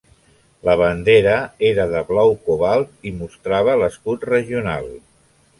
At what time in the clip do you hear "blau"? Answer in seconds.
2.09-2.33